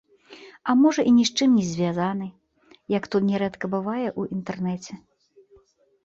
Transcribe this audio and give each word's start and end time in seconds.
А 0.71 0.75
можа, 0.83 1.01
і 1.09 1.11
ні 1.17 1.25
з 1.29 1.33
чым 1.37 1.49
не 1.57 1.65
звязаны, 1.71 2.29
як 2.97 3.03
то 3.15 3.21
нярэдка 3.27 3.65
бывае 3.75 4.07
ў 4.19 4.37
інтэрнэце. 4.37 4.97